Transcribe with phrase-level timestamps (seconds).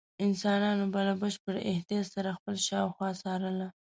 [0.25, 3.67] انسانانو به له بشپړ احتیاط سره خپله شاوخوا څارله.